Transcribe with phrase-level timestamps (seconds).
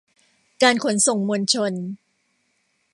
[0.63, 1.73] การขนส่งมวลชน